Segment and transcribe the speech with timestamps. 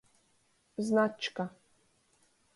[0.87, 1.43] Značka.